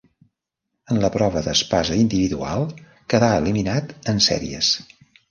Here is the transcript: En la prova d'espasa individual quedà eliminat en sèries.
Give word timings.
En 0.93 0.99
la 1.01 1.09
prova 1.15 1.41
d'espasa 1.47 1.97
individual 2.03 2.65
quedà 3.15 3.29
eliminat 3.41 3.93
en 4.15 4.23
sèries. 4.29 4.71